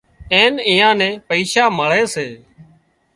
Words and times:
اين 0.33 0.53
ايئان 0.69 0.95
نين 1.01 1.13
پئيشا 1.27 1.63
مۯي 1.77 2.03
سي 2.13 2.27